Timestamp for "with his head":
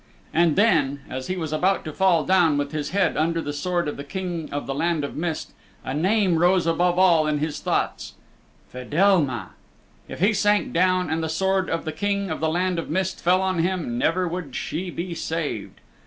2.57-3.15